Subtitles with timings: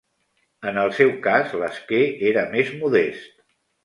[0.69, 1.99] En el seu cas, l'esquer
[2.31, 3.29] era més modest.